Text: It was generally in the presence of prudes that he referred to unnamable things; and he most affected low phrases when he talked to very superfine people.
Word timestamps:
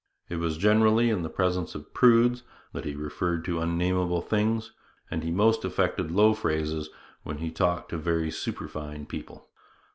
It 0.29 0.37
was 0.37 0.57
generally 0.57 1.11
in 1.11 1.21
the 1.21 1.29
presence 1.29 1.75
of 1.75 1.93
prudes 1.93 2.41
that 2.73 2.85
he 2.85 2.95
referred 2.95 3.45
to 3.45 3.59
unnamable 3.59 4.23
things; 4.23 4.71
and 5.11 5.23
he 5.23 5.29
most 5.29 5.63
affected 5.63 6.09
low 6.09 6.33
phrases 6.33 6.89
when 7.21 7.37
he 7.37 7.51
talked 7.51 7.89
to 7.89 7.99
very 7.99 8.31
superfine 8.31 9.05
people. 9.05 9.47